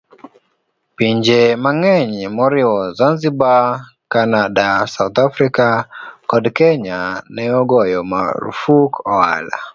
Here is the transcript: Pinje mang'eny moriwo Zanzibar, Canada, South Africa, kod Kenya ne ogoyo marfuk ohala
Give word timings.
Pinje 0.95 1.41
mang'eny 1.63 2.17
moriwo 2.37 2.79
Zanzibar, 2.97 3.63
Canada, 4.13 4.67
South 4.95 5.17
Africa, 5.27 5.67
kod 6.29 6.43
Kenya 6.57 6.99
ne 7.33 7.43
ogoyo 7.59 7.99
marfuk 8.11 8.91
ohala 9.13 9.57